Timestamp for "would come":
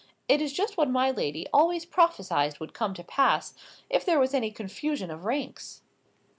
2.59-2.95